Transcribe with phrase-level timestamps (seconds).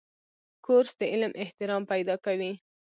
[0.65, 2.51] کورس د علم احترام پیدا کوي.